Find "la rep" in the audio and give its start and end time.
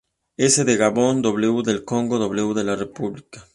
2.63-2.97